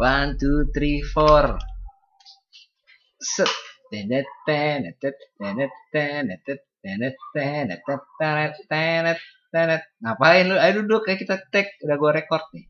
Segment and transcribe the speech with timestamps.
[0.00, 1.60] One, two, three, four.
[3.20, 3.52] Set.
[10.00, 10.56] Ngapain lu?
[10.56, 12.64] Ayo duduk kayak kita tag udah gue record nih.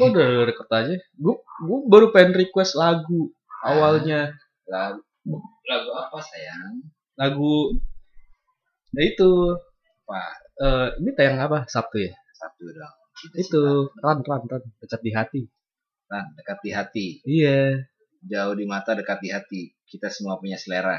[0.00, 0.96] Kok udah lu record aja?
[1.20, 4.32] Gue gue baru pengen request lagu awalnya.
[4.72, 5.36] Ah, lagu
[5.68, 6.88] lagu apa sayang?
[7.20, 7.76] Lagu
[8.96, 9.60] Nah itu.
[10.08, 10.20] Apa?
[10.64, 11.68] uh, ini tayang apa?
[11.68, 12.16] Sabtu ya?
[12.32, 12.94] Sabtu dong.
[13.36, 14.64] Itu, ran, ran, ran.
[14.80, 15.42] Pecat di hati.
[16.06, 17.06] Nah, dekat di hati.
[17.26, 17.82] Iya.
[18.26, 19.62] Jauh di mata, dekat di hati.
[19.86, 20.98] Kita semua punya selera.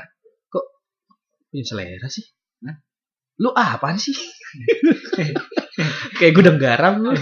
[1.47, 2.27] Punya selera sih.
[2.67, 2.75] Hah?
[3.39, 4.15] Lu apaan sih?
[6.19, 7.15] Kayak gudang garam lu.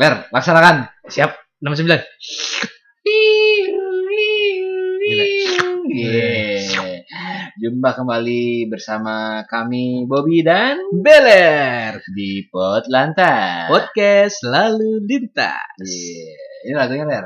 [0.00, 0.88] Ler, laksanakan.
[1.12, 1.30] Siap.
[1.62, 2.02] 69.
[7.62, 12.02] Jumpa kembali bersama kami Bobby dan Beler.
[12.10, 13.70] di Pot Lantas.
[13.70, 15.78] Podcast lalu lintas.
[15.78, 16.42] Iya.
[16.66, 17.24] Ini lagunya Ler.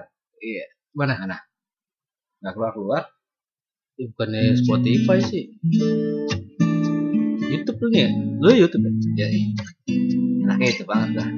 [0.93, 1.41] Mana?
[2.45, 3.03] Nggak keluar keluar.
[3.97, 5.57] Eh, Bukannya Spotify sih.
[7.49, 8.11] YouTube lu nih ya?
[8.37, 8.93] Lu YouTube ya?
[9.25, 9.27] Ya,
[10.45, 11.29] enaknya itu banget lah.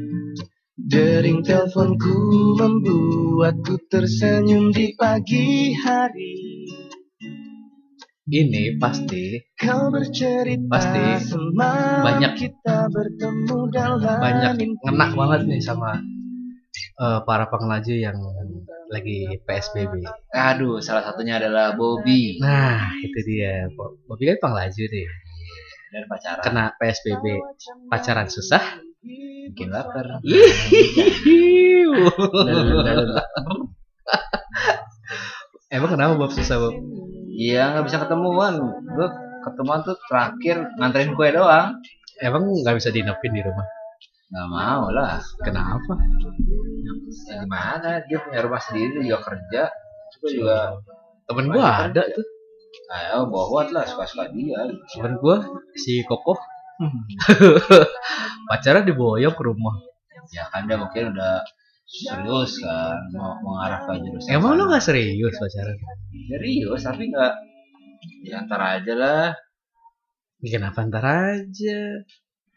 [0.75, 2.19] Dering teleponku
[2.59, 6.67] membuatku tersenyum di pagi hari.
[8.29, 11.01] Ini pasti Kau bercerita Pasti
[11.99, 15.97] banyak- kita bertemu dalam banyak ngena banget nih sama
[16.99, 18.19] eh, para pengelaju yang
[18.89, 20.01] lagi PSBB.
[20.31, 23.69] Aduh, salah satunya adalah Bobby Nah, itu dia.
[23.71, 25.09] Bo- Bobby kan pengelaju deh.
[25.89, 26.43] dan pacaran.
[26.45, 27.25] Kena PSBB
[27.89, 28.61] pacaran susah.
[29.01, 30.21] Bikin lapar.
[35.69, 36.75] Emang kenapa Bob susah Bob?
[37.39, 38.55] Iya, nggak bisa ketemuan.
[38.83, 39.09] Gue
[39.47, 41.79] ketemuan tuh terakhir nganterin kue doang.
[42.19, 43.67] Emang nggak bisa dinepin di rumah?
[44.35, 45.23] Nggak mau lah.
[45.39, 45.95] Kenapa?
[47.31, 48.03] Ya, gimana?
[48.11, 49.63] Dia punya rumah sendiri, dia juga kerja.
[50.19, 50.59] Gue juga
[51.29, 52.27] Temen gua ada tuh.
[52.89, 54.65] Ayo bawa lah suka-suka dia.
[54.97, 55.45] Temen gua
[55.77, 56.41] si Kokoh
[58.49, 59.77] pacaran diboyong ke rumah.
[60.33, 61.45] Ya kan dia mungkin udah
[61.89, 64.37] serius kan mau mengarah ke jurusan.
[64.37, 65.77] Emang lu nggak serius pacaran?
[66.29, 67.35] serius tapi nggak
[68.29, 69.27] ya antara aja lah.
[70.45, 71.81] Ya, Kenapa ntar aja?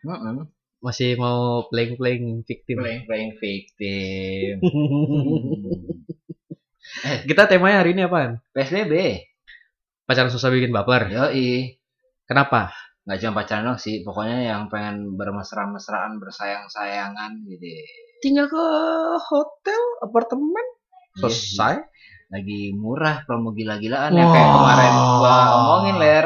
[0.04, 0.36] Heeh.
[0.84, 2.84] Masih mau playing playing victim.
[2.84, 4.54] Playing playing victim.
[7.30, 8.44] Kita temanya hari ini apaan?
[8.52, 9.24] PSBB.
[10.04, 11.08] Pacaran susah bikin baper.
[11.08, 11.80] Yoi.
[12.28, 12.76] Kenapa?
[13.08, 17.66] Nggak cuma pacaran dong sih, pokoknya yang pengen bermesra-mesraan, bersayang-sayangan gitu.
[18.22, 18.66] Tinggal ke
[19.20, 20.66] hotel, apartemen,
[21.12, 21.76] Iya, selesai.
[22.32, 24.56] Lagi murah promo gila-gilaan yang kayak Wah.
[24.56, 26.26] kemarin gua omongin ler.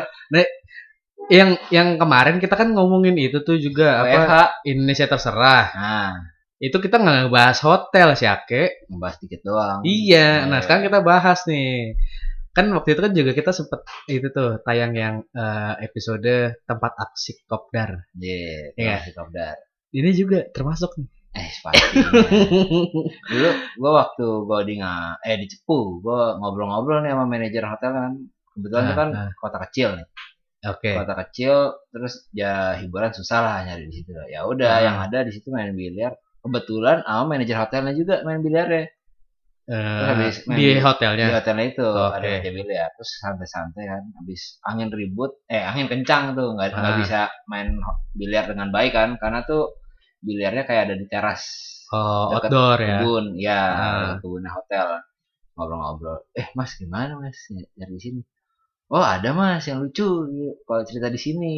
[1.26, 4.34] Yang yang kemarin kita kan ngomongin itu tuh juga apa WFH.
[4.70, 5.66] Indonesia terserah.
[5.74, 6.14] Nah,
[6.56, 8.88] Itu kita nggak ngebahas hotel sih, Ake.
[8.88, 9.80] ngebahas dikit doang.
[9.84, 10.64] Iya, nah Iya.
[10.64, 11.98] sekarang kita bahas nih.
[12.56, 17.44] Kan waktu itu kan juga kita sempet itu tuh tayang yang eh, episode tempat aksi
[17.44, 18.08] kopdar.
[18.16, 18.96] Iya, Iya.
[19.04, 19.56] masih kopdar.
[19.92, 21.10] Ini juga termasuk nih.
[21.36, 22.08] Eh, pastinya.
[23.32, 27.92] Dulu gua waktu gua di nga, eh di Cepu, gua ngobrol-ngobrol nih sama manajer hotel
[27.92, 28.12] kan.
[28.56, 29.30] Kebetulan Nah, itu kan nah.
[29.36, 30.08] kota kecil nih.
[30.66, 30.92] Oke.
[30.96, 31.54] Kota kecil
[31.92, 34.16] terus ya hiburan susah lah nyari di situ.
[34.32, 34.82] Ya udah Nah.
[34.82, 36.16] yang ada di situ main biliar.
[36.40, 38.86] Kebetulan sama manajer hotelnya juga main biliar ya.
[39.66, 41.26] Eh, habis main di hotelnya.
[41.26, 42.16] Di hotelnya itu Oke.
[42.16, 42.90] ada meja biliar.
[42.96, 44.04] Terus santai-santai kan.
[44.22, 47.00] Habis angin ribut, eh angin kencang tuh nggak nggak Ah.
[47.02, 47.20] bisa
[47.50, 47.76] main
[48.14, 49.18] biliar dengan baik kan.
[49.18, 49.74] Karena tuh
[50.26, 51.44] biliarnya kayak ada di teras
[51.94, 52.98] Oh, Dekat outdoor ya.
[52.98, 54.14] kebun ya Ah.
[54.18, 54.88] kebunnya hotel
[55.54, 57.38] ngobrol-ngobrol eh mas gimana mas
[57.78, 58.22] dari di sini
[58.90, 60.04] oh ada mas yang lucu
[60.66, 61.54] kalau cerita di sini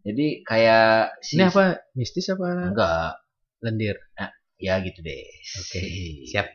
[0.00, 1.76] jadi kayak si Ini apa?
[1.92, 2.72] Mistis apa?
[2.72, 3.20] enggak
[3.60, 3.98] Lendir.
[4.56, 5.20] ya gitu deh
[5.60, 5.80] Oke,
[6.24, 6.46] siap.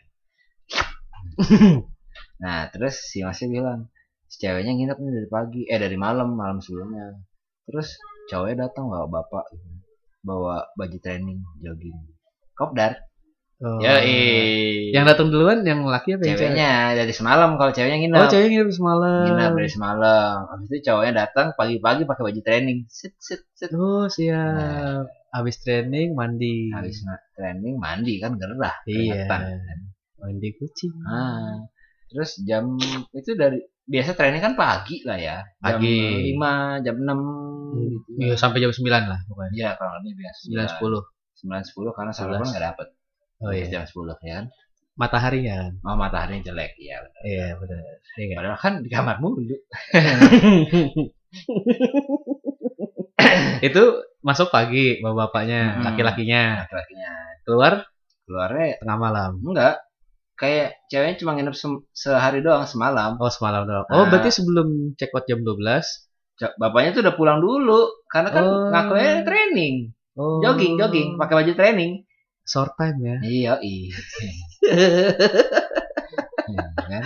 [2.42, 3.80] nah terus si masnya bilang
[4.26, 7.22] si ceweknya nginep nih dari pagi eh dari malam malam sebelumnya
[7.66, 7.96] terus
[8.30, 9.68] cowoknya datang bawa bapak gitu.
[10.26, 11.96] Bawa baju training jogging
[12.52, 12.98] kopdar
[13.56, 13.80] Oh.
[13.80, 14.04] ya
[14.92, 16.52] Yang datang duluan yang laki apa yang cewek?
[16.52, 19.24] ceweknya dari semalam kalau ceweknya nginep Oh, ceweknya nginep semalam.
[19.24, 24.12] nginep dari semalam habis itu cowoknya datang pagi-pagi pakai baju training set set set Oh,
[24.12, 25.08] siap.
[25.32, 26.68] Habis training mandi.
[26.70, 27.00] habis
[27.32, 29.24] training mandi kan gerah Iya.
[29.24, 29.42] keringetan.
[30.18, 30.92] Mandi kucing.
[31.06, 31.56] ah
[32.06, 32.76] terus jam
[33.10, 36.36] itu dari biasa training kan pagi lah ya jam Pagi.
[36.36, 39.52] 5 jam 6 Hmm, gitu Iya, sampai jam 9 lah pokoknya.
[39.54, 41.02] iya kalau lebih biasa 9 10.
[41.42, 42.52] 9 10 karena sebelumnya 11.
[42.52, 42.88] nggak dapet
[43.38, 43.66] Oh iya.
[43.68, 44.48] jam 10 ya kan
[44.96, 45.72] Mataharinya kan.
[45.84, 47.22] oh matahari jelek ya benar.
[47.22, 47.80] Iya, benar.
[48.16, 49.44] Iya padahal kan di kamar mulu
[53.62, 53.84] itu
[54.22, 55.84] masuk pagi bapak-bapaknya, Hmm.
[55.84, 56.64] laki-lakinya.
[56.64, 57.12] laki-lakinya
[57.44, 57.74] Keluar
[58.26, 59.32] keluarnya Tengah malam.
[59.40, 59.76] enggak
[60.34, 63.86] kayak ceweknya cuma nginep se- sehari doang semalam Oh semalam doang.
[63.88, 64.10] Oh Nah.
[64.10, 65.86] berarti sebelum check out jam 12 Cok,
[66.60, 68.68] bapaknya tuh udah pulang dulu karena kan Oh.
[68.72, 69.76] ngakunya training
[70.20, 70.44] oh.
[70.44, 71.92] jogging jogging pakai baju training
[72.46, 73.16] short time ya.
[73.24, 73.96] iya iya
[76.46, 77.04] Ya, kan?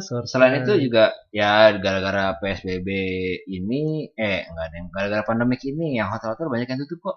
[0.00, 0.64] short selain time.
[0.64, 2.88] itu juga ya gara-gara psbb
[3.44, 7.16] ini eh enggak ada gara-gara pandemik ini yang hotel-hotel banyak yang tutup kok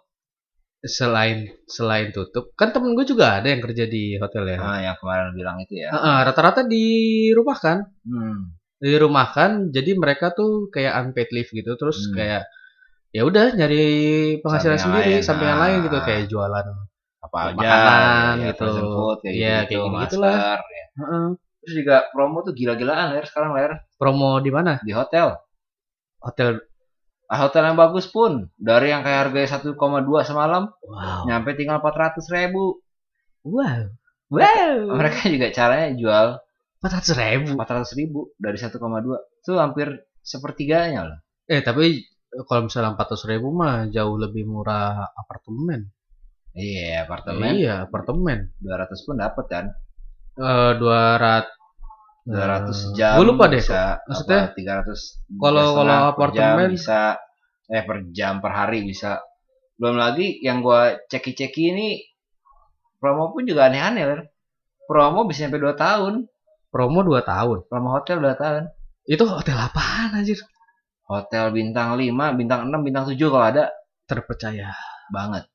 [0.83, 4.57] selain selain tutup kan temen gue juga ada yang kerja di hotel ya.
[4.59, 5.91] nah yang kemarin bilang itu ya
[6.23, 7.83] rata-rata di rumah kan.
[8.07, 8.58] hmm.
[8.79, 12.15] Di rumah kan jadi mereka tuh kayak unpaid leave gitu terus Hmm.
[12.15, 12.43] kayak
[13.11, 13.83] ya udah nyari
[14.39, 15.61] penghasilan Sampingan sendiri lain, sampingan ah.
[15.67, 16.65] lain gitu kayak jualan
[17.19, 18.59] apa aja Makanan ya, gitu.
[18.63, 20.35] frozen food kayak Iya, gitu, kayak gitu-gitulah.
[20.39, 20.85] masker, ya.
[20.99, 21.25] Heeh.
[21.59, 25.35] terus juga promo tuh gila-gilaan ler sekarang ler promo di mana di hotel
[26.19, 26.63] hotel
[27.27, 29.77] Ah, hotel yang bagus pun dari yang kayak harganya 1,2
[30.23, 32.79] semalam wow nyampe tinggal 400 ribu
[33.43, 33.85] wow
[34.31, 36.27] wow mereka juga caranya jual
[36.79, 37.49] empat ratus ribu.
[37.59, 38.79] 400 ribu dari 1,2
[39.43, 39.87] itu hampir
[40.23, 41.19] sepertiganya loh.
[41.45, 41.99] Eh tapi
[42.47, 45.91] kalau misalnya empat ratus ribu mah jauh lebih murah apartemen.
[46.55, 47.51] Iya apartemen.
[47.55, 48.55] Iya apartemen.
[48.63, 49.65] 200 pun dapat kan?
[50.39, 51.55] Eh dua ratus
[52.29, 53.97] 200 jam gue lupa deh bisa.
[54.05, 54.99] Maksudnya, apa, 300
[55.41, 57.01] kalau- kalau apartemen- bisa.
[57.69, 59.19] Eh per jam per hari bisa.
[59.79, 61.87] Belum lagi yang gua ceki-ceki ini
[62.99, 64.27] promo pun juga aneh-aneh
[64.85, 66.27] promo bisa sampai 2 tahun
[66.69, 67.65] promo dua tahun.
[67.65, 68.63] Promo hotel 2 tahun.
[69.03, 70.37] Itu hotel apaan anjir?
[71.05, 72.05] Hotel bintang 5
[72.37, 73.73] bintang 6 bintang 7 kalau ada.
[74.05, 74.73] Terpercaya
[75.09, 75.45] banget.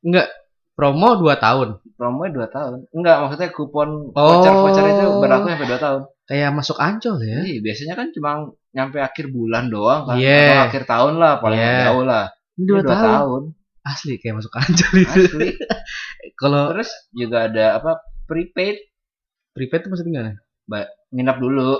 [0.00, 0.28] Enggak.
[0.72, 1.84] Promo dua tahun.
[2.00, 2.72] Promonya 2 tahun.
[2.96, 4.24] Enggak maksudnya kupon Oh.
[4.40, 6.00] voucher-voucher itu berlaku sampai 2 tahun.
[6.24, 7.38] Kayak masuk ancol ya?
[7.44, 8.30] Iya, biasanya kan cuma
[8.72, 10.16] nyampe akhir bulan doang kan.
[10.16, 10.48] Iya.
[10.48, 11.76] atau akhir tahun lah paling Iya.
[11.92, 12.24] jauh lah.
[12.32, 13.04] Ini Ini dua, dua tahun.
[13.12, 13.42] tahun.
[13.82, 15.20] Asli kayak masuk ancol itu.
[15.28, 15.48] Asli.
[16.40, 17.92] Kalau terus juga ada apa
[18.24, 18.76] prepaid
[19.52, 20.32] prepaid itu maksudnya gimana?
[21.12, 21.70] Nginap dulu.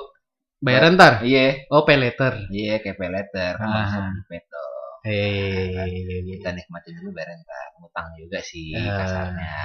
[0.62, 1.26] Bayaran ntar?
[1.26, 1.66] Iya.
[1.68, 2.46] Oh pay later.
[2.48, 3.82] Iya kayak pay letter kan Ah.
[3.82, 4.68] bisa prepaid tuh
[5.02, 6.22] Hehehe.
[6.30, 7.66] kita nikmatin dulu bayar ntar.
[7.82, 9.02] Ngutang juga sih Ah.
[9.02, 9.56] kasarnya.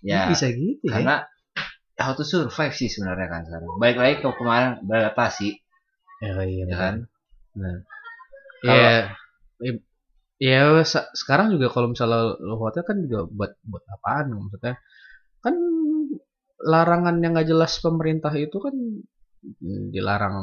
[0.00, 1.00] Ya bisa gitu ya.
[1.00, 1.16] karena
[1.94, 3.68] how to survive sih sebenarnya kan sekarang.
[3.76, 5.48] Baik lagi ke kemarin beradaptasi
[6.20, 6.94] ya, iya, ya kan?
[8.64, 8.80] Ya
[9.60, 9.72] ya,
[10.40, 14.80] ya, sa- sekarang juga kalau misalnya lo hotel kan juga buat buat apaan maksudnya?
[15.44, 15.54] Kan
[16.64, 18.72] larangan yang nggak jelas pemerintah itu kan
[19.92, 20.36] dilarang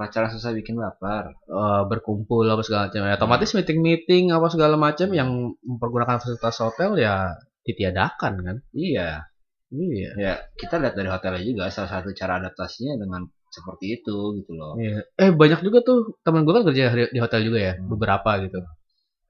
[0.00, 4.80] pacaran susah bikin lapar eh, berkumpul apa segala macam ya, otomatis meeting meeting apa segala
[4.80, 5.28] macam yang
[5.60, 7.36] mempergunakan fasilitas hotel ya
[7.68, 9.28] ditiadakan kan iya
[9.68, 14.52] iya ya kita lihat dari hotelnya juga salah satu cara adaptasinya dengan seperti itu gitu
[14.56, 15.04] loh Iya.
[15.16, 16.82] Eh banyak juga tuh teman gue kan kerja
[17.12, 17.88] di hotel juga ya, Hmm.
[17.92, 18.60] beberapa gitu.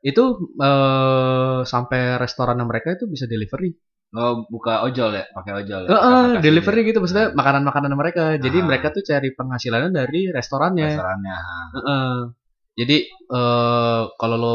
[0.02, 0.22] Itu
[0.62, 3.74] eh sampai restoran mereka itu bisa delivery.
[4.16, 6.86] Oh buka ojol ya pakai ojol ya, aplikasi delivery ya.
[6.88, 8.24] gitu maksudnya makanan-makanan mereka.
[8.36, 8.64] Jadi Ah.
[8.64, 10.86] mereka tuh cari penghasilannya dari restorannya.
[10.88, 11.36] restorannya
[11.76, 12.12] Heeh.
[12.76, 14.54] Jadi eh kalau lo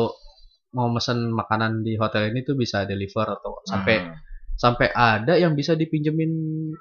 [0.72, 4.16] mau mesen makanan di hotel ini tuh bisa deliver atau sampai Hmm.
[4.54, 6.32] sampai ada yang bisa dipinjemin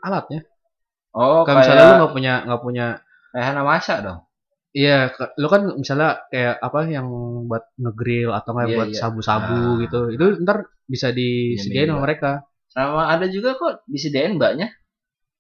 [0.01, 0.41] alatnya.
[1.13, 2.87] oh Kalau misalnya lo kayak nggak punya nggak punya
[3.31, 4.21] kayak Hana Masa dong
[4.71, 7.11] Iya, lu kan misalnya kayak apa yang
[7.51, 9.01] buat ngegrill atau nggak Iya, buat iya.
[9.03, 9.79] sabu-sabu Ah.
[9.83, 10.01] gitu.
[10.15, 12.47] Itu ntar bisa disediain sama mereka.
[12.71, 14.71] Sama ada juga kok disediain mbaknya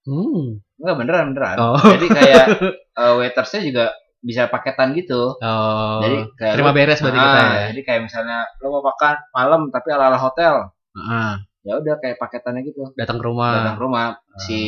[0.00, 0.58] Hmm.
[0.76, 1.76] enggak beneran beneran Oh.
[1.78, 2.46] jadi kayak
[3.00, 3.84] eh, waitersnya juga
[4.18, 5.98] bisa paketan gitu Oh.
[6.00, 7.64] jadi kayak terima lu- beres berarti Ah, kita ya.
[7.70, 11.30] jadi kayak misalnya lo mau makan malam tapi ala ala hotel Heeh.
[11.60, 13.52] ya udah kayak paketannya gitu datang ke rumah.
[13.54, 14.06] datang ke rumah
[14.40, 14.58] si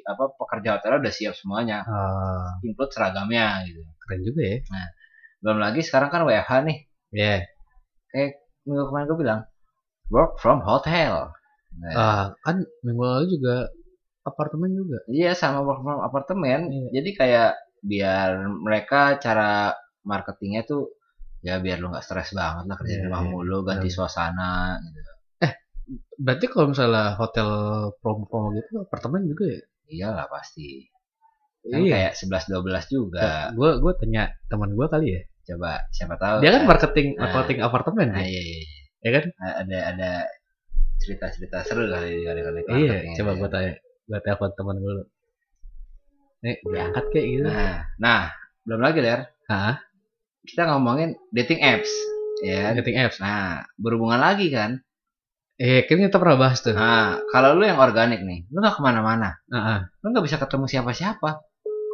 [0.00, 4.58] apa pekerja hotel udah siap semuanya Ah, include seragamnya gitu keren juga ya.
[5.38, 6.78] belum lagi sekarang kan WFH nih
[7.10, 7.46] Iya.
[8.62, 9.40] minggu kemarin gue bilang
[10.08, 11.34] work from hotel
[11.78, 13.70] Nah, Ah, kan minggu lalu juga
[14.22, 14.98] apartemen juga.
[15.08, 16.88] iya sama work from apartemen Iya.
[17.00, 20.90] jadi kayak biar mereka cara marketingnya tuh
[21.40, 23.30] ya biar lu nggak stres banget lah kerja di Iya, rumah iya.
[23.30, 23.94] mulu ganti Benar.
[23.94, 25.12] suasana gitu
[26.18, 27.48] Berarti kalau misalnya hotel
[28.04, 29.60] promo-promo gitu apartemen juga ya?
[29.88, 30.84] iyalah pasti
[31.64, 31.94] kan Iya.
[31.94, 35.22] kayak 11 12 juga Gue gue tanya teman gue kali ya.
[35.48, 37.32] coba siapa tahu Dia kan marketing Nah.
[37.32, 38.28] marketing apartemen nah, ya.
[38.28, 38.60] iya, iya.
[38.98, 39.24] Ya kan?
[39.62, 40.10] ada ada
[40.98, 43.72] cerita-cerita seru kali kali kali Iya, coba gue tanya.
[44.04, 45.02] Gue telepon teman dulu.
[46.38, 47.42] Nih, diangkat kayak gitu.
[47.44, 48.20] nah nah
[48.62, 49.82] belum lagi der Hah?
[50.46, 51.90] kita ngomongin dating apps
[52.40, 52.72] ya kan?
[52.78, 53.18] Dating apps.
[53.18, 54.78] nah berhubungan lagi kan
[55.58, 56.70] Eh, kan kita pernah bahas tuh.
[56.70, 59.78] nah kalau lu yang organik nih lu nggak ke mana-mana Heeh.
[59.98, 61.42] lu nggak bisa ketemu siapa-siapa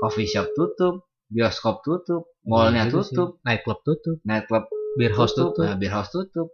[0.05, 3.17] coffee shop tutup bioskop tutup mallnya Iya sih.
[3.17, 4.69] tutup nightclub tutup, nightclub
[5.01, 5.65] beer house tutup.
[5.65, 6.53] nah, beer house tutup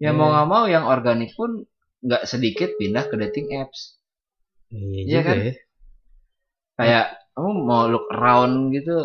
[0.00, 0.16] ya Iya.
[0.16, 1.68] mau nggak mau yang organik pun
[2.04, 3.80] nggak sedikit pindah ke dating apps.
[4.70, 5.36] Iya Iya juga kan?
[5.48, 5.52] ya.
[6.78, 8.96] Kayak kamu mau look around gitu,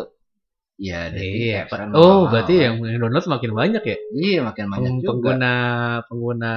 [0.78, 1.60] ya dating Iya.
[1.70, 1.88] kan.
[1.94, 3.96] Oh, berarti yang download makin banyak ya?
[4.14, 5.08] Iya makin banyak Peng- juga.
[5.10, 5.54] pengguna
[6.08, 6.52] pengguna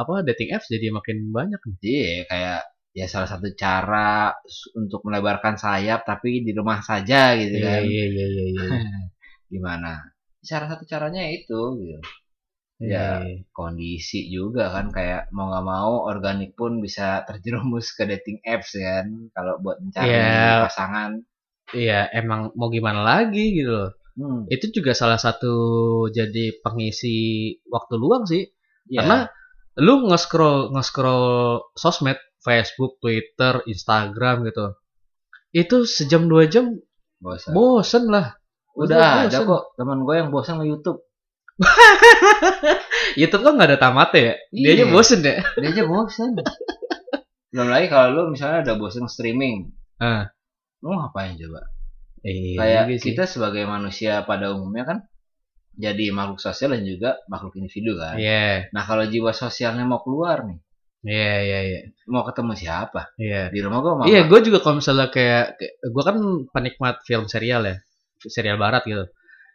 [0.00, 1.76] apa dating apps jadi makin banyak nih.
[1.84, 2.60] Iya kayak
[2.98, 4.34] ya salah satu cara
[4.74, 7.80] untuk melebarkan sayap tapi di rumah saja gitu Iya kan.
[7.86, 8.62] iya iya iya iya.
[9.52, 9.92] Gimana?
[10.44, 11.98] Salah satu caranya itu gitu.
[12.78, 13.26] Ya.
[13.26, 13.42] iya.
[13.50, 19.30] kondisi juga kan kayak mau nggak mau organik pun bisa terjerumus ke dating apps kan
[19.34, 20.70] kalau buat mencari Iya.
[20.70, 21.12] pasangan
[21.68, 23.90] Iya, emang mau gimana lagi gitu loh.
[24.14, 24.48] hmm.
[24.48, 25.52] Itu juga salah satu
[26.08, 27.16] jadi pengisi
[27.68, 28.48] waktu luang sih.
[28.86, 29.28] ya, Karena
[29.76, 34.80] lu nge-scroll nge-scroll sosmed, Facebook, Twitter, Instagram gitu.
[35.50, 36.72] Itu sejam dua jam
[37.18, 37.52] bosan.
[37.52, 38.32] bosen lah.
[38.72, 39.44] udah ada bosen.
[39.44, 40.98] kok teman gue yang bosan nge YouTube
[43.20, 44.34] YouTube kan nggak ada tamatnya ya.
[44.50, 44.86] Dia aja Iya.
[44.88, 45.34] bosen ya.
[45.60, 46.28] dia aja bosan
[47.48, 50.28] belum lagi kalau lu misalnya ada bosan streaming Ah.
[50.78, 51.64] lu ngapain coba
[52.20, 54.98] Iya kayak kita sebagai manusia pada umumnya kan
[55.72, 60.44] jadi makhluk sosial dan juga makhluk individu kan Iya, nah kalau jiwa sosialnya mau keluar
[60.44, 60.58] nih
[61.00, 61.80] iya, iya, iya.
[62.04, 63.48] mau ketemu siapa Iya.
[63.48, 66.16] di rumah gue mau Iya, gue juga kalau misalnya kayak, gue kan
[66.52, 67.76] penikmat film serial ya,
[68.20, 69.08] serial barat gitu.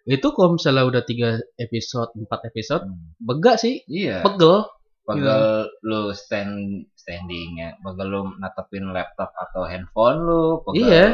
[0.04, 3.16] Itu kalau misalnya udah tiga episode, empat episode, Hmm.
[3.18, 4.68] bega sih, iya pegel.
[5.04, 11.08] pegel lu stand standingnya pegel lu natepin laptop atau handphone lu pegel Iya.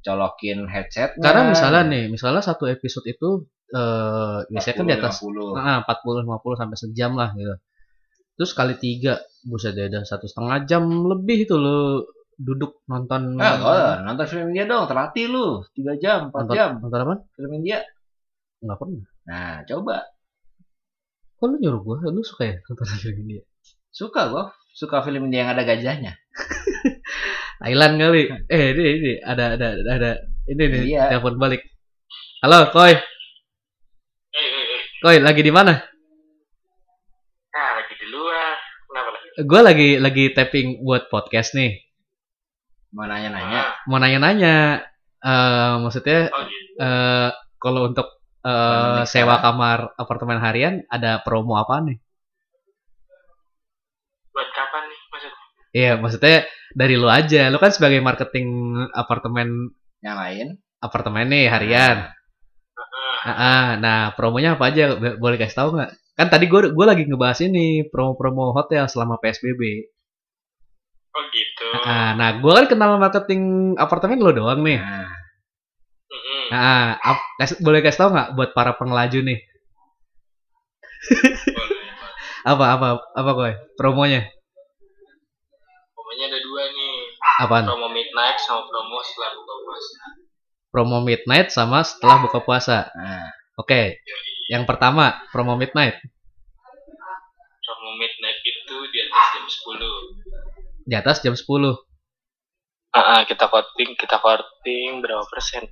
[0.00, 5.50] colokin headset Karena misalnya nih, misalnya satu episode itu eh biasanya kan di atas 40.
[5.52, 7.54] nah, 40 50 sampai sejam lah gitu.
[8.34, 12.02] Terus kali tiga, buset deh, udah satu setengah jam lebih itu lo
[12.34, 15.62] duduk nonton Ah, oh, nonton film India dong, terlatih lu.
[15.70, 17.14] 3 jam, 4 nonton, jam nonton apa?
[17.30, 17.78] film India.
[18.64, 19.04] Nggak pernah.
[19.28, 19.96] Nah, coba.
[21.36, 21.96] Kok lu nyuruh gue?
[22.08, 23.44] Lu suka ya nonton film ini?
[23.94, 26.16] Suka gua, suka film India yang ada gajahnya.
[27.62, 28.22] Thailand kali.
[28.50, 30.10] Eh, ini, ini ada ada ada
[30.50, 31.02] ini nih Iya.
[31.14, 31.62] telepon balik.
[32.42, 32.96] Halo, Koi.
[34.98, 35.76] Koi, lagi di mana?
[37.52, 38.56] Nah, lagi di luar.
[38.88, 39.26] Kenapa lagi?
[39.44, 41.76] Gue lagi lagi tapping buat podcast nih.
[42.90, 43.84] Mau nanya-nanya.
[43.86, 44.56] Mau nanya-nanya.
[45.24, 46.84] eh maksudnya Oh, gitu.
[46.84, 48.04] eh kalau untuk
[48.44, 51.96] eh, Kalau sewa kamar apartemen harian ada promo apa nih?
[54.34, 55.42] Buat kapan nih maksudnya?
[55.74, 56.36] Iya, maksudnya
[56.80, 57.42] dari lu aja.
[57.52, 58.48] Lu kan sebagai marketing
[58.94, 59.48] apartemen
[60.04, 60.46] Yang lain.
[60.86, 61.96] apartemen nih harian.
[63.24, 64.84] Ah, nah promonya apa aja?
[65.00, 65.90] Bo- Boleh kasih tahu nggak?
[66.18, 69.62] Kan tadi gue gue lagi ngebahas ini promo-promo hotel selama PSBB.
[71.14, 71.66] Oh, gitu.
[71.86, 73.42] Ah, nah gue kan kenal marketing
[73.78, 74.78] apartemen lo doang nih.
[74.82, 75.13] Nah,
[76.46, 79.38] Nah, ap- kasih- boleh kasih tahu nggak buat para pengelaju nih?
[81.46, 81.82] Boleh.
[82.44, 83.50] Apa apa apa gue?
[83.74, 84.28] Promonya
[85.90, 86.94] Pokoknya ada dua nih.
[87.40, 87.64] apaan?
[87.64, 89.98] Promo midnight sama promo setelah buka puasa.
[90.68, 92.78] Promo midnight sama setelah buka puasa.
[92.90, 94.02] nah, Oke,
[94.48, 95.96] yang pertama promo midnight
[97.56, 99.94] Promo midnight itu di atas jam 10.
[100.84, 101.80] di atas jam 10.
[102.90, 105.64] Ah, ah, kita quoting, kita quoting berapa persen?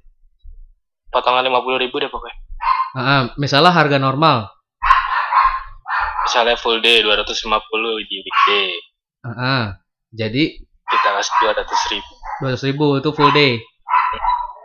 [1.12, 2.36] Potongan 50 ribu deh pokoknya.
[2.92, 4.48] Ah, misalnya harga normal,
[6.22, 7.28] Misalnya full day 250
[8.08, 8.68] di weekday.
[9.22, 9.64] ah, ah,
[10.10, 12.12] jadi Kita kasih 200 ribu.
[12.40, 13.52] 200 ribu itu full day.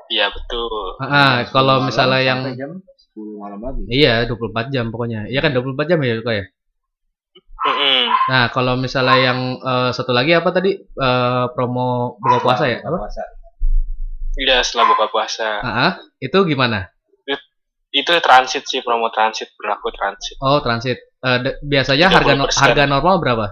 [0.08, 0.96] Iya betul.
[1.00, 2.72] Ah, jam kalau 10 misalnya malam yang jam
[3.12, 3.82] 10 malam lagi.
[3.88, 5.27] Iya, 24 jam pokoknya.
[5.27, 6.46] Iya kan 24 jam ya kok ya.
[7.68, 8.01] Mm-mm.
[8.32, 12.80] Nah, kalau misalnya yang eh, satu lagi apa tadi Eh, promo buka puasa ya?
[12.84, 12.98] Apa?
[13.04, 13.24] Puasa.
[14.38, 15.50] Iya setelah buka puasa.
[15.60, 15.91] Ah,
[16.22, 16.94] itu gimana?
[17.89, 20.38] Itu transit sih promo transit berlaku transit.
[20.38, 21.01] Oh, transit.
[21.17, 22.62] De- biasanya harga no- 30%.
[22.62, 23.46] harga normal berapa?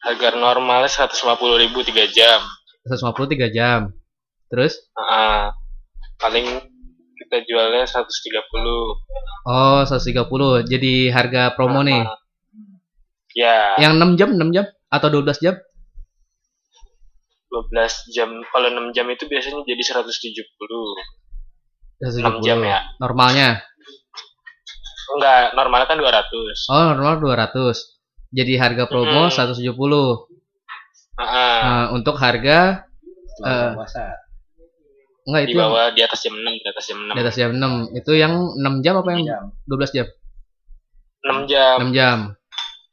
[0.00, 2.40] Harga normalnya 150 ribu 3 jam.
[2.88, 3.92] 150 3 jam.
[4.48, 4.88] Terus?
[4.96, 5.52] Ah,
[6.16, 6.44] paling
[7.20, 8.96] kita jualnya 130.
[9.44, 10.64] Oh, 130.
[10.64, 12.08] Jadi harga promo nih.
[13.34, 15.58] Ya, Yang 6 jam, 6 jam atau 12 jam?
[17.54, 18.30] 12 jam.
[18.42, 20.42] Kalau 6 jam itu biasanya jadi 170.
[22.02, 22.18] 170.
[22.18, 22.82] 6 jam ya.
[22.98, 23.62] Normalnya.
[25.14, 26.66] Enggak, normalnya kan 200.
[26.66, 27.76] Oh, normal 200.
[28.34, 29.32] Jadi harga promo Hmm.
[29.32, 30.26] 170.
[31.14, 32.82] Ah, Nah, untuk harga
[33.38, 34.10] Eh, puasa.
[35.24, 37.14] enggak di itu yang bawah di atas jam 6, di atas jam 6.
[37.14, 37.72] di atas jam 6.
[37.94, 39.44] Itu yang 6 jam apa yang Jam.
[39.66, 40.06] 12 jam?
[41.22, 41.76] 6 jam.
[41.78, 42.18] 6 jam.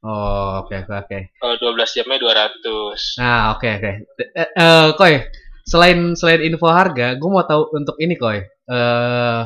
[0.02, 1.20] Oh, oke oke oke.
[1.38, 3.22] Kalau 12 jamnya 200.
[3.22, 3.92] Nah, oke oke.
[4.34, 5.14] Eh, eh, Koy,
[5.62, 8.42] selain selain info harga, gue mau tahu untuk ini Koy.
[8.42, 9.42] Eh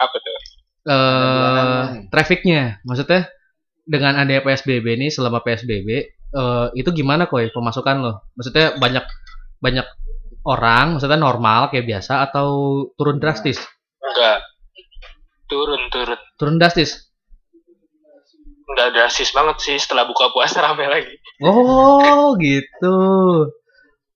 [0.00, 0.36] Apa tuh?
[0.90, 3.30] eh trafficnya, maksudnya
[3.86, 5.88] dengan ada PSBB ini selama PSBB
[6.34, 8.12] eh, itu gimana koi pemasukan lo?
[8.34, 9.06] Maksudnya banyak
[9.62, 9.86] banyak
[10.42, 12.48] orang, maksudnya normal kayak biasa atau
[12.98, 13.60] turun drastis?
[14.02, 14.42] Enggak.
[15.46, 16.18] Turun, turun.
[16.38, 17.09] Turun drastis.
[18.70, 21.14] Enggak drastis banget sih setelah buka puasa rame lagi.
[21.42, 22.96] Oh, gitu.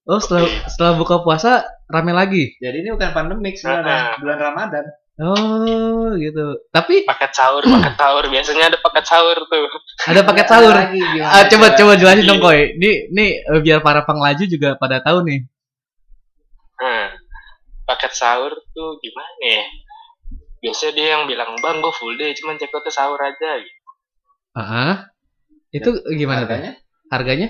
[0.05, 2.55] Oh, setelah setelah buka puasa rame lagi.
[2.61, 4.85] Jadi ini bukan pandemik sebenarnya, bulan Ramadan.
[5.15, 6.59] Oh, gitu.
[6.75, 8.25] Tapi Paket sahur, paket sahur.
[8.27, 9.63] Biasanya ada paket sahur tuh.
[10.11, 10.75] ada paket sahur.
[10.75, 12.47] Lagi, gimana Ah, coba coba jelasin dong, Iya.
[12.51, 12.61] Koi.
[12.75, 15.47] Ini nih eh, biar para penglaju juga pada tahu nih.
[16.77, 17.15] Nah,
[17.87, 19.65] paket sahur tuh gimana ya?
[20.61, 23.51] Biasanya dia yang bilang, Bang, gue full day, cuman check out sahur aja.
[23.57, 23.84] gitu.
[24.55, 24.93] Heeh.
[25.75, 26.55] Itu gimana tuh?
[26.55, 26.73] Harganya?
[27.11, 27.49] Harganya?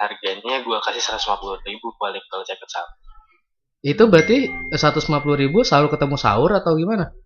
[0.00, 2.90] Harganya gue kasih 150 ribu balik kalau out sahur.
[3.80, 7.16] Itu berarti 150.000 ribu sahur ketemu sahur atau gimana?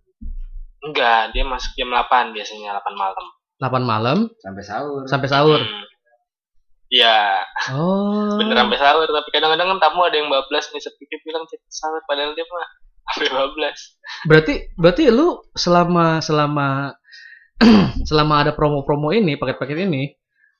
[0.79, 3.25] Enggak, dia masuk jam 8 biasanya, 8 malam.
[3.59, 5.03] 8 malam Sampai sahur.
[5.07, 5.59] sampai sahur.
[5.59, 5.83] Hmm.
[6.85, 7.43] Iya,
[7.75, 8.37] Oh.
[8.39, 9.07] bener sampai sahur.
[9.09, 11.99] Tapi kadang-kadang kan tamu ada yang bablas nih, sedikit bilang out sahur.
[12.07, 12.67] Padahal dia mah
[13.11, 13.79] sampai bablas.
[14.23, 16.95] Berarti berarti lu selama selama
[18.09, 20.11] selama ada promo-promo ini, paket-paket ini,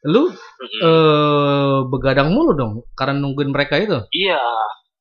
[0.08, 0.80] lu Mm-mm.
[0.86, 4.00] eh begadang mulu dong karena nungguin mereka itu.
[4.12, 4.40] Iya,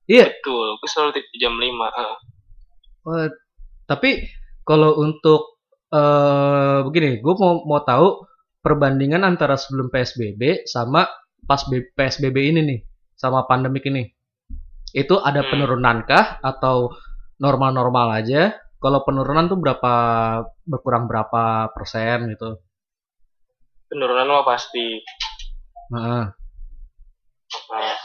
[0.06, 0.26] Iya.
[0.32, 0.66] betul.
[0.80, 1.86] Gue selalu tidur jam 5.
[1.92, 2.16] heeh.
[3.04, 3.28] Eh,
[3.86, 4.10] tapi
[4.64, 5.60] kalau untuk
[5.94, 8.26] eh begini, gue mau mau tahu
[8.64, 11.06] perbandingan antara sebelum PSBB sama
[11.44, 12.80] pas B- PSBB ini nih,
[13.14, 14.08] sama pandemik ini.
[14.90, 15.50] Itu ada Hmm.
[15.52, 16.90] penurunankah atau
[17.36, 18.56] normal-normal aja?
[18.84, 19.92] Kalau penurunan tuh berapa
[20.68, 22.60] berkurang berapa persen gitu?
[23.88, 25.00] Penurunan mah pasti.
[25.88, 26.28] Nah,
[27.64, 27.96] Nah,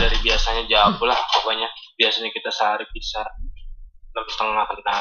[0.00, 1.68] dari biasanya jauh lah pokoknya.
[1.96, 3.22] Biasanya kita sehari bisa
[4.12, 4.98] enam setengah kena.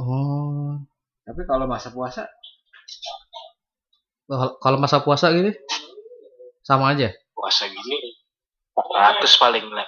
[0.00, 0.74] oh,
[1.22, 2.26] Tapi kalau masa puasa
[4.26, 5.52] Kalau- masa puasa gitu
[6.64, 7.12] sama aja.
[7.36, 8.18] Puasa gini
[8.72, 9.84] 400 paling lah.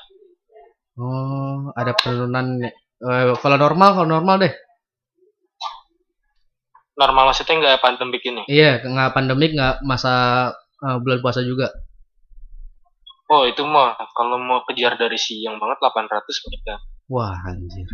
[1.01, 2.61] Oh, ada penurunan.
[2.97, 4.55] Eh, kalau normal, kalau normal deh.
[6.97, 8.43] Normal maksudnya nggak pandemik ini.
[8.49, 10.15] Iya, nggak pandemik, nggak masa
[10.81, 11.69] eh, bulan puasa juga.
[13.27, 16.75] Oh itu mah kalau mau kejar dari siang banget 800 mereka.
[17.11, 17.85] Wah, anjir.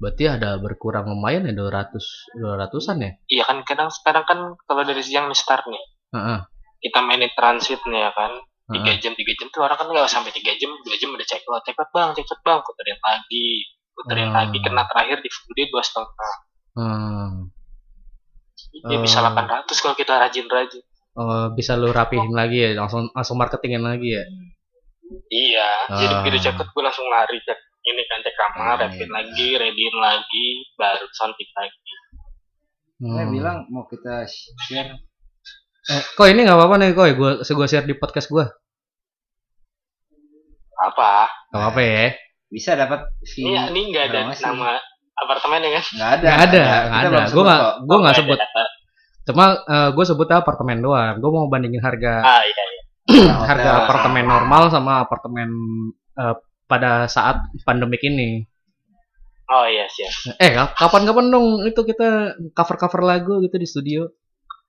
[0.00, 3.10] Berarti ada berkurang lumayan ya 200 200-an ya?
[3.28, 5.84] Iya kan kadang sekarang kan kalau dari siang nih start nih.
[6.16, 6.38] Heeh.
[6.80, 8.32] Kita mainin transit nih ya kan.
[8.70, 11.42] tiga jam tiga jam tuh orang kan nggak sampai tiga jam dua jam udah check
[11.50, 13.66] out check out bang check out bang puterin lagi
[14.00, 14.36] puterin Hmm.
[14.36, 16.34] lagi kena terakhir di full day dua setengah
[16.72, 17.30] Hmm.
[18.86, 19.28] ya bisa Oh.
[19.28, 24.24] 800 kalau kita rajin-rajin Oh, bisa lu rapihin lagi ya, langsung langsung marketingin lagi ya.
[25.28, 26.22] iya jadi Ah.
[26.22, 28.82] begitu out gue langsung lari cek ini kan cek kamar Hmm.
[28.84, 31.78] rapin lagi readyin lagi baru suntik lagi
[33.00, 33.32] saya Hmm.
[33.32, 34.24] bilang mau kita
[34.64, 34.94] share
[35.82, 37.16] Eh, kok ini nggak apa-apa nih, koi.
[37.16, 38.46] Gua gua share di podcast gua.
[40.78, 42.06] apa Gak apa-apa ya.
[42.50, 44.42] Bisa dapat fee ini ini nggak ada promosi.
[44.42, 44.70] nama
[45.14, 47.26] apartemen ya kan nggak ada Nggak ada, nggak ada.
[47.26, 48.36] sebut nggak gua nggak sebut.
[48.36, 48.64] ada data.
[49.22, 49.44] Cuma
[49.90, 51.14] gue sebutnya apartemen doang.
[51.16, 52.82] Gue mau bandingin harga ah iya iya
[53.36, 53.46] Hotel.
[53.46, 55.48] harga apartemen normal sama apartemen
[56.14, 56.34] eh,
[56.64, 58.42] pada saat pandemik ini.
[59.46, 62.08] oh iya siap Eh, kapan-kapan dong itu kita
[62.50, 64.02] cover-cover lagu gitu di studio.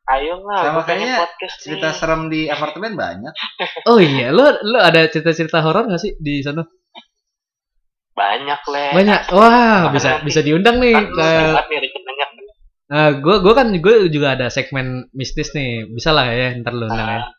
[0.08, 1.96] ayo lah Sama gue pengen kayaknya podcast cerita nih.
[1.96, 3.34] serem di apartemen banyak
[3.86, 6.66] Oh iya, lu lu ada cerita-cerita horor gak sih di sana?
[8.22, 9.22] Banyak leh Banyak.
[9.34, 10.26] Wah, bisa nanti.
[10.30, 12.30] bisa diundang nih kan ke banyak
[12.92, 15.88] Nah, gue gue kan gue juga ada segmen mistis nih.
[15.88, 17.20] Bisa lah ya, ntar lu undang ya.
[17.20, 17.32] Ah,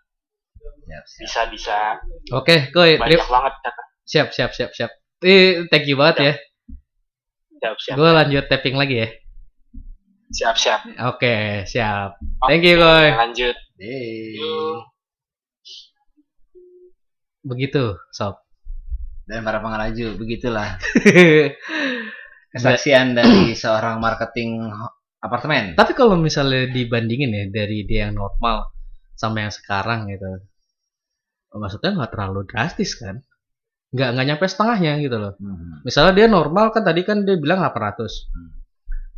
[0.83, 1.21] Siap, siap.
[1.21, 1.79] bisa bisa
[2.33, 2.97] Oke, koi.
[2.97, 3.75] banyak banget Cak.
[4.03, 4.91] Siap, siap, siap, siap.
[5.21, 6.33] Eh, thank you banget ya.
[7.61, 9.09] siap siap Gue lanjut tapping lagi ya.
[10.33, 12.17] siap siap Oke, siap.
[12.43, 13.13] Thank you, Koy.
[13.13, 13.57] lanjut.
[13.77, 14.89] Yuk.
[17.45, 18.42] Begitu, sob.
[19.27, 20.79] Dan para pengraju begitulah
[22.53, 24.69] kesaksian dari seorang marketing
[25.23, 28.75] apartemen Tapi kalau misalnya dibandingin ya dari dia yang normal
[29.15, 30.27] sama yang sekarang gitu,
[31.55, 33.23] maksudnya nggak terlalu drastis kan?
[33.95, 35.33] Nggak nggak nyampe setengahnya gitu loh.
[35.39, 35.79] Hmm.
[35.87, 37.71] Misalnya dia normal kan tadi kan dia bilang 800.
[38.35, 38.51] Hmm.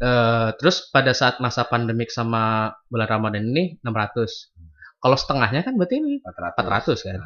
[0.05, 4.53] Eh, terus pada saat masa pandemik sama bulan Ramadan ini 600.
[5.01, 7.21] Kalau setengahnya kan berarti ini 400 400 kan?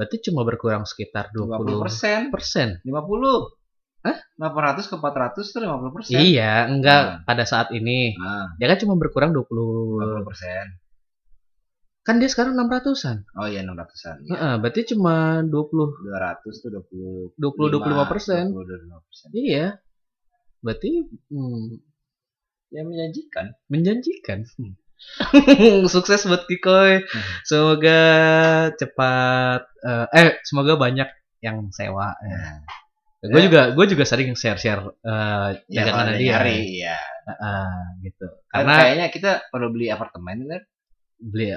[0.00, 2.68] Berarti cuma berkurang sekitar 20 50 persen persen.
[2.88, 3.60] 50
[4.00, 4.16] Hah?
[4.40, 7.16] 800 ke 400 tuh 50 persen Iya, enggak Nah.
[7.28, 8.16] pada saat ini.
[8.16, 10.64] nah, Dia kan cuma berkurang 20 50 persen
[12.00, 13.28] Kan dia sekarang 600-an.
[13.36, 14.32] oh iya 600an ya.
[14.32, 15.52] Heeh, berarti cuma 20
[16.00, 16.70] 200 tuh
[17.36, 18.44] 20 20 25 persen.
[18.56, 19.66] 25 persen Iya.
[20.64, 20.90] Berarti
[21.28, 21.64] hmm,
[22.72, 24.48] ya menjanjikan menjanjikan.
[24.56, 24.79] Hmm.
[25.92, 27.04] Sukses buat Kikoy.
[27.44, 28.00] Semoga
[28.76, 31.08] cepat eh, eh semoga banyak
[31.40, 32.14] yang sewa.
[32.20, 32.60] Nah,
[33.20, 36.40] Gue juga gue juga sering share-share eh ya dagangan dia.
[36.40, 36.96] nyari ya.
[37.28, 37.72] Heeh,
[38.08, 38.26] gitu.
[38.48, 40.62] Karena kayaknya kita perlu beli apartemen kan.
[41.20, 41.52] beli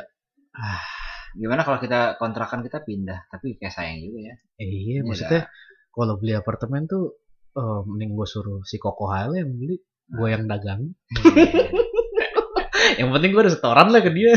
[1.34, 4.36] Gimana kalau kita kontrakan kita pindah, tapi kayak sayang juga ya.
[4.60, 5.42] eh, iya Iya maksudnya
[5.96, 7.16] kalau beli apartemen tuh
[7.56, 9.80] eh, mending gue suruh si Koko Hale yang beli,
[10.12, 10.92] gue yang dagang.
[13.00, 14.34] yang penting gue ada setoran lah ke dia.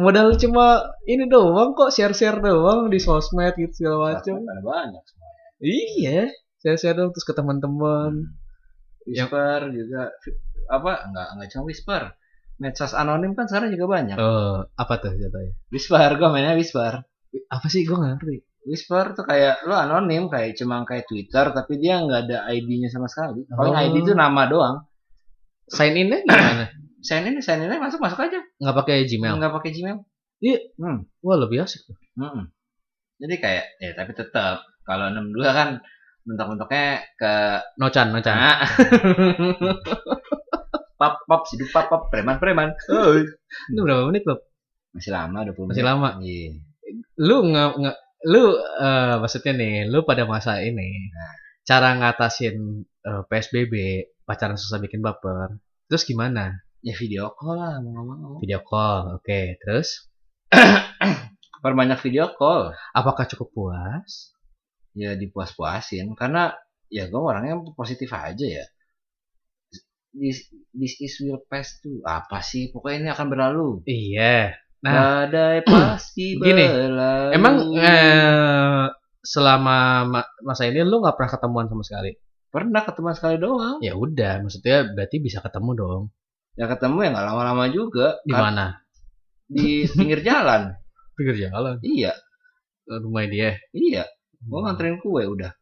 [0.00, 4.40] Modal cuma ini doang kok share-share doang di sosmed gitu segala macam.
[4.40, 5.30] Ada banyak semua.
[5.60, 6.20] Iya,
[6.58, 8.32] share-share dong terus ke teman-teman.
[9.04, 10.14] Whisper juga
[10.70, 12.02] apa enggak enggak cuma whisper.
[12.56, 14.16] Medsos anonim kan sekarang juga banyak.
[14.16, 15.52] Eh, apa tuh jatuhnya?
[15.68, 17.02] Whisper, gue mainnya whisper.
[17.50, 18.36] Apa sih gue nggak ngerti.
[18.62, 23.10] Whisper tuh kayak lo anonim kayak cuma kayak Twitter tapi dia nggak ada ID-nya sama
[23.10, 23.42] sekali.
[23.50, 23.82] Paling Oh.
[23.82, 24.86] ID itu nama doang.
[25.68, 26.66] Sign in-nya gimana?
[27.02, 28.38] Sign in, sign in masuk masuk aja.
[28.58, 29.38] nggak pakai Gmail?
[29.38, 29.98] Nggak pakai Gmail.
[30.42, 30.58] Iya.
[30.78, 31.06] Hmm.
[31.22, 31.96] Wah lebih asik tuh.
[32.18, 32.50] Mm-mm.
[33.22, 35.68] Jadi kayak ya tapi tetap kalau 62 kan
[36.22, 37.32] bentuk-bentuknya ke
[37.78, 38.34] Nocan, nocan.
[38.38, 38.62] Ah.
[41.00, 42.70] pap pap sidup pap pap preman preman.
[43.70, 44.42] Itu berapa menit Bob?
[44.94, 45.90] Masih lama 20 Masih menit.
[45.90, 46.08] lama.
[46.22, 46.50] Iya.
[47.18, 51.10] Lu nggak nggak lu eh, maksudnya nih, lu pada masa ini
[51.66, 53.74] cara ngatasin eh, PSBB
[54.22, 55.58] pacaran susah bikin baper.
[55.86, 56.62] Terus gimana?
[56.82, 58.34] Ya video call lah mau nggak mau.
[58.38, 59.40] Video call, oke.
[59.58, 60.10] Terus
[61.62, 62.74] Perbanyak video call.
[62.90, 64.34] apakah cukup puas?
[64.92, 66.52] Ya dipuas-puasin karena
[66.90, 68.66] ya gue orangnya positif aja ya.
[70.12, 70.44] This,
[70.76, 72.68] this is will pass tuh apa sih?
[72.68, 73.68] Pokoknya ini akan berlalu.
[73.88, 74.52] Iya.
[74.82, 77.30] Nah, Badai pasti Gini, berlalu.
[77.32, 78.90] emang eh,
[79.22, 82.12] selama ma- masa ini lu nggak pernah ketemuan sama sekali?
[82.52, 83.80] Pernah ketemu sekali doang.
[83.80, 86.02] Ya udah, maksudnya berarti bisa ketemu dong.
[86.52, 88.20] Ya ketemu ya nggak lama-lama juga.
[88.28, 88.66] Di Kan mana?
[89.48, 90.76] Di pinggir jalan.
[91.16, 91.76] Pinggir jalan.
[91.84, 92.12] Iya,
[92.88, 93.56] Rumah dia.
[93.72, 94.08] iya.
[94.42, 95.52] Gue nganterin kue udah.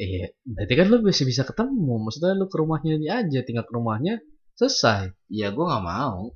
[0.00, 2.00] Iya, berarti kan lu bisa bisa ketemu.
[2.00, 4.20] Maksudnya lu ke rumahnya dia aja, tinggal ke rumahnya,
[4.56, 5.12] selesai.
[5.28, 6.32] Ya gue nggak mau.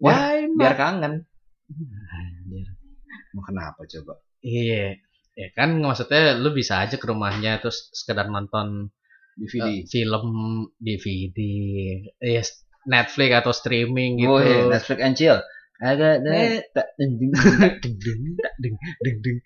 [0.00, 1.12] Biar, Why biar kangen.
[2.12, 2.68] Anjir.
[3.36, 4.20] Mau kenapa coba?
[4.44, 5.00] Iya.
[5.36, 8.88] Ya kan maksudnya lu bisa aja ke rumahnya terus sekedar nonton
[9.36, 9.68] DVD.
[9.68, 10.24] eh, film
[10.80, 11.38] DVD,
[12.18, 12.40] ya
[12.88, 14.32] Netflix atau streaming gitu.
[14.32, 15.36] Oh iya, Netflix and chill.
[15.76, 16.64] Agak Eh.
[16.72, 18.16] tak ding ding tak, deng, deng,
[18.56, 18.76] deng.
[19.04, 19.38] ding ding.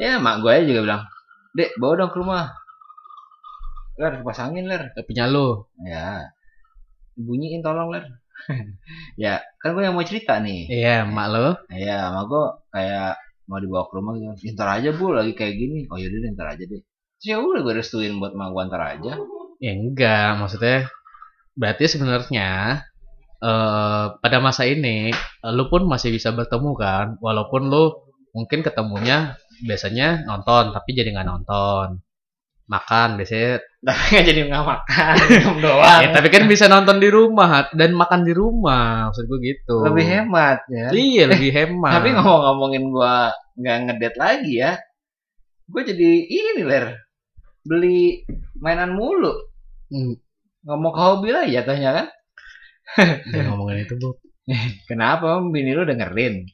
[0.00, 1.02] Ya mak gue aja juga bilang,
[1.52, 2.56] dek bawa dong ke rumah.
[4.00, 4.96] Ler, kipas angin ler.
[5.04, 5.68] Punya lu.
[5.84, 6.32] Ya,
[7.20, 8.19] bunyiin tolong ler.
[9.24, 10.66] Ya, kan gue yang mau cerita nih.
[10.70, 11.46] Iya, mak lu.
[11.72, 13.10] Ya, sama gue kayak
[13.50, 14.26] mau dibawa ke rumah gitu.
[14.46, 15.78] "Ya, Ntar aja bu, lagi kayak gini.
[15.90, 16.80] Oh yaudah deh, ntar aja deh.
[17.20, 19.12] Terus ya udah gue restuin buat mak gue ntar aja.
[19.60, 20.88] Ya enggak, maksudnya
[21.58, 22.48] berarti sebenarnya
[23.40, 27.84] eh pada masa ini eh, lu pun masih bisa bertemu kan, walaupun lu
[28.36, 32.00] mungkin ketemunya biasanya nonton tapi jadi nggak nonton.
[32.70, 36.00] Makan biasanya Tapi nggak jadi nggak makan, minum doang.
[36.06, 39.82] ya, tapi kan bisa nonton di rumah dan makan di rumah maksud gue gitu.
[39.82, 40.86] Lebih hemat ya.
[40.94, 41.98] Iya, lebih hemat.
[41.98, 44.78] Tapi ngomong-ngomongin gua nggak ngedet lagi ya.
[45.66, 46.94] Gue jadi ini ler
[47.60, 48.22] beli
[48.56, 49.34] mainan mulu.
[49.90, 50.14] Hmm,
[50.60, 52.06] Ngomong ke hobi lah jatuhnya kan.
[53.32, 54.14] jangan ngomongin itu, Bu.
[54.86, 56.44] Kenapa bini lu dengerin?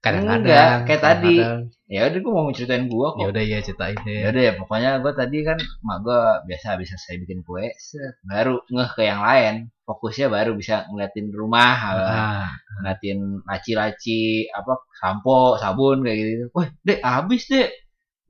[0.00, 0.40] Kadang-kadang.
[0.40, 1.36] Enggak, kayak tadi.
[1.36, 1.62] kadang-kadang.
[1.90, 3.28] Ya udah gue mau ceritain gua Ya kok.
[3.34, 4.30] udah ya ceritain Ya deh.
[4.30, 8.14] udah ya pokoknya gue tadi kan mak gue biasa bisa saya bikin kue set.
[8.22, 12.46] baru ngeh ke yang lain fokusnya baru bisa ngeliatin rumah Ah,
[12.78, 17.74] ngeliatin laci-laci apa sampo sabun kayak gitu wah dek habis dek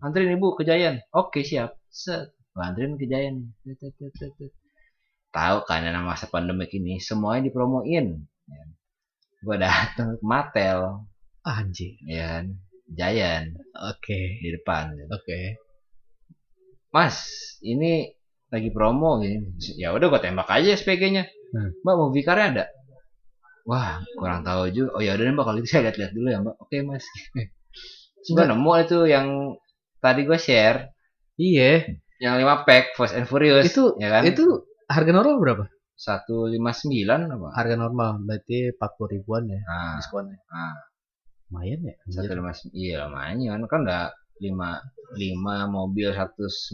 [0.01, 3.05] anterin ibu ke Giant oke siap set Gua anterin ke
[4.17, 4.33] tet.
[5.37, 8.25] tahu kan masa pandemik ini semuanya dipromoin
[9.45, 11.05] gue datang ke Matel
[11.43, 11.97] anjing.
[12.05, 12.45] ya kan.
[12.91, 13.55] Giant
[13.87, 14.43] Oke.
[14.43, 15.61] di depan Oke.
[16.91, 17.23] Mas,
[17.63, 18.11] ini
[18.51, 19.47] lagi promo gini.
[19.79, 21.23] Ya udah gua tembak aja SPG-nya.
[21.55, 21.71] Hmm.
[21.83, 22.65] Mbak mau vikarnya ada?
[23.63, 24.99] Wah, kurang tahu juga.
[24.99, 26.55] Oh ya udah Mbak kalau itu saya lihat-lihat dulu ya, Mbak.
[26.59, 27.07] Oke, Mas.
[28.21, 29.27] Terus gua nemu itu yang
[30.03, 30.91] tadi gua share
[31.39, 31.87] Iya.
[32.21, 34.29] yang 5 pack Fast and Furious Itu ya kan?
[34.29, 35.65] itu harga normal berapa?
[35.97, 37.49] 159 apa?
[37.57, 40.37] Harga normal berarti 40 ribuan ya Nah, diskonnya.
[40.53, 40.77] nah
[41.51, 41.95] Lumayan ya.
[42.07, 42.31] anjir.
[42.31, 44.03] 159 iya lumayan kan udah
[44.39, 44.47] 5
[45.19, 45.37] 5
[45.69, 46.71] mobil 119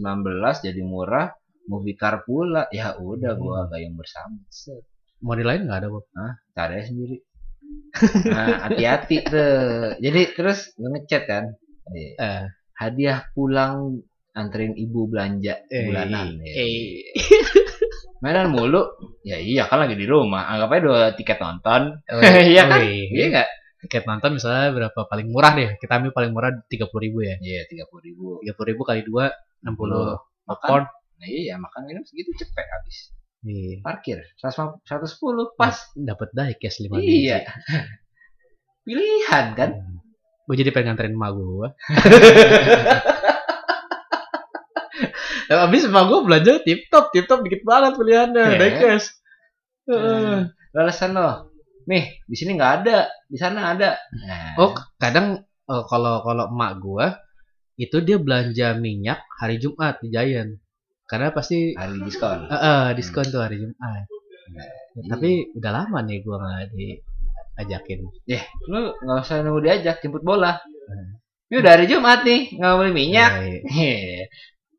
[0.62, 1.32] jadi murah
[1.66, 4.84] movie car pula ya udah gua gayung bersama Set.
[5.18, 6.04] Model lain nggak ada, Bob?
[6.52, 7.16] caranya sendiri
[8.26, 9.52] nah, hati-hati tuh
[9.98, 11.44] jadi terus ngechat kan
[11.90, 12.44] eh, Eh.
[12.76, 16.52] hadiah pulang anterin ibu belanja Eh, bulanan ya.
[16.54, 17.00] eh.
[18.20, 18.84] mainan mulu
[19.22, 23.08] ya iya kan lagi di rumah anggap aja dua tiket nonton Oh, iya kan wih.
[23.10, 23.48] iya nggak
[23.84, 25.00] tiket nonton misalnya berapa?
[25.08, 25.70] Paling murah deh.
[25.76, 27.36] Kita ambil paling murah tiga puluh ribu ya.
[27.40, 28.26] Iya tiga puluh ribu.
[28.44, 29.32] tiga puluh ribu kali dua
[29.64, 30.84] enam puluh makan popcorn.
[31.16, 33.12] Nah, iya makan minum segitu cepet habis.
[33.46, 33.78] Iya.
[33.84, 34.18] parkir.
[34.42, 35.76] 100 110 pas.
[35.94, 37.46] Dapat diecast lima iya.
[38.86, 39.70] Pilihan kan?
[40.46, 41.68] Gue jadi pengen nganterin emak gue
[45.66, 48.58] Abis emak gue belanja tip top, tip top dikit banget pilihannya, Iya.
[48.58, 49.08] diecast.
[49.86, 50.50] Hmm.
[50.74, 51.54] alasan lo
[51.86, 52.98] nih di sini nggak ada
[53.30, 57.06] di sana ada nah, Oh, kadang eh, kalau kalau emak gua
[57.76, 60.56] itu dia belanja minyak hari Jumat di Giant.
[61.06, 63.78] Karena pasti hari diskon eh, eh, diskon tuh hari Jumat.
[63.78, 64.06] Nah,
[65.12, 68.00] Tapi udah lama nih gua nggak diajakin.
[68.26, 70.58] ya lu nggak usah nunggu diajak jemput bola
[71.46, 73.60] ini udah hari Jumat nih nggak beli minyak Ya, iya.
[73.70, 74.18] Hehe.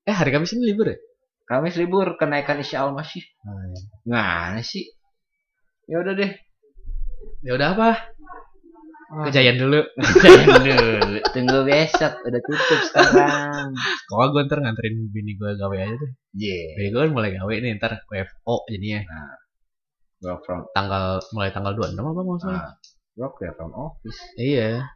[0.04, 0.98] Eh hari Kamis ini libur ya?
[1.48, 3.80] Kamis libur kenaikan Isya al masih Oh, iya.
[4.04, 4.84] Gimana sih?
[5.88, 6.32] Ya udah deh.
[7.46, 7.90] Ya udah apa?
[9.08, 9.80] Ke Giant dulu.
[10.24, 11.20] Jangan dulu.
[11.32, 13.72] Tunggu besok udah tutup sekarang.
[14.10, 16.12] Kalau gue ntar nganterin bini gue gawe aja deh.
[16.36, 16.76] Yeah.
[16.76, 19.02] Bini gue kan mulai gawe nih ntar WFO jadinya.
[20.26, 22.58] Work from Tanggal mulai tanggal 26 apa maksudnya?
[22.58, 22.74] ah,
[23.16, 24.20] work ya from office.
[24.36, 24.90] Iya.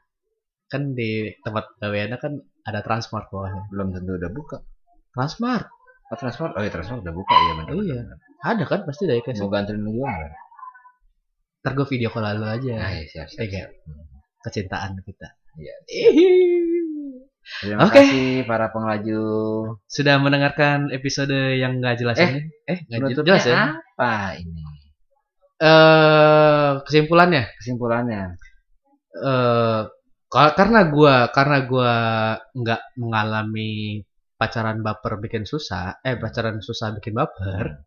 [0.68, 2.34] Kan di tempat gaweannya kan
[2.68, 3.70] ada Transmart bawahnya.
[3.72, 4.58] Belum tentu udah buka.
[5.16, 5.70] Transmart.
[6.12, 6.52] Oh, transport.
[6.58, 7.72] Oh, iya transport udah buka ya benar.
[7.80, 8.00] Iya.
[8.44, 9.48] Ada kan pasti dari Mau kasih.
[9.48, 10.34] ganterin lu juga nggak?
[11.62, 12.74] Ntar gue video call lalu aja.
[12.76, 13.50] Ah, iya, siap, siap, Iya.
[13.54, 13.70] siap.
[13.86, 14.06] Hmm.
[14.42, 15.28] Kecintaan kita.
[15.56, 15.76] Iya.
[15.88, 16.30] Ihi.
[17.42, 18.02] Terima Oke.
[18.02, 19.22] kasih para pengelaju.
[19.86, 22.40] Sudah mendengarkan episode yang nggak jelas Eh, ini?
[22.66, 23.78] Eh, nggak jelas ya?
[23.78, 24.62] apa ini?
[25.62, 28.34] Eh, kesimpulannya, Kesimpulannya.
[29.14, 29.82] eh
[30.26, 31.94] ka- karena gua karena gua
[32.52, 34.02] nggak mengalami
[34.34, 37.86] pacaran baper bikin susah, eh pacaran susah bikin baper,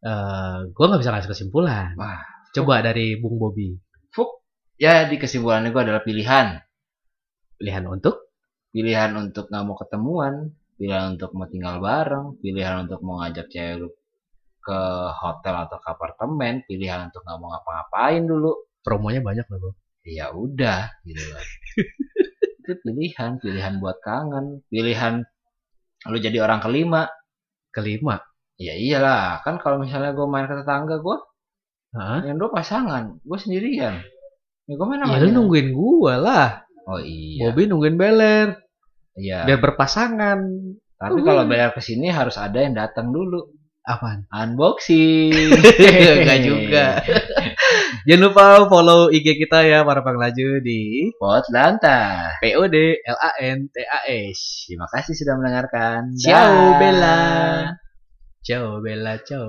[0.00, 1.92] eh gua nggak bisa ngasih kesimpulan.
[2.00, 2.24] Wah.
[2.54, 3.74] Coba dari Bung Bobi,
[4.74, 6.58] Ya, di kesimpulannya gue adalah pilihan.
[7.54, 8.34] pilihan untuk
[8.74, 10.34] pilihan untuk nggak mau ketemuan,
[10.74, 13.88] pilihan untuk mau tinggal bareng, pilihan untuk mau ngajak cewek lu
[14.58, 14.78] ke
[15.22, 18.52] hotel atau ke apartemen, pilihan untuk nggak mau ngapa-ngapain dulu.
[18.84, 19.72] promonya banyak loh.
[20.04, 21.46] Ya udah, gitu kan.
[22.60, 25.24] Itu pilihan, pilihan buat kangen, pilihan
[26.10, 27.08] lu jadi orang kelima.
[27.72, 28.20] Kelima,
[28.60, 31.16] Ya iyalah, kan kalau misalnya gue main ke tetangga gue,
[31.94, 32.26] Hah?
[32.26, 34.02] yang dua pasangan, gue sendirian.
[34.66, 36.48] Ya gue Ya lu nungguin gua lah.
[36.88, 37.52] Oh iya.
[37.52, 38.64] Bobby nungguin Beler
[39.14, 39.46] Iya.
[39.46, 40.38] biar berpasangan.
[40.98, 43.46] Tapi kalau bayar ke sini harus ada yang datang dulu.
[43.84, 44.24] Apaan?
[44.32, 45.52] Unboxing.
[46.24, 46.86] Enggak juga.
[48.08, 52.32] Jangan lupa follow IG kita ya para pengelaju di Pot Lanta.
[52.40, 54.64] POD L A N T A S.
[54.72, 56.16] Terima kasih sudah mendengarkan.
[56.16, 56.80] Ciao.
[56.80, 57.20] Bella.
[58.40, 59.42] Ciao Bella, ciao.